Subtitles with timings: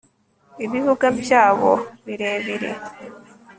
[0.65, 1.71] ibibuga byabo
[2.05, 2.71] birebire